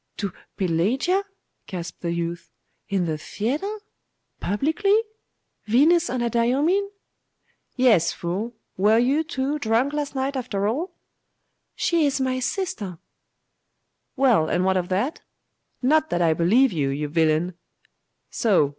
[0.17, 1.23] 'To Pelagia?'
[1.67, 2.49] gasped the youth.
[2.89, 3.77] 'In the theatre?
[4.39, 4.97] Publicly?
[5.67, 6.89] Venus Anadyomene?'
[7.75, 8.55] 'Yes, fool!
[8.77, 10.95] Were you, too, drunk last night after all?'
[11.75, 12.97] 'She is my sister!'
[14.15, 15.21] 'Well, and what of that?
[15.83, 17.53] Not that I believe you, you villain!
[18.31, 18.69] So!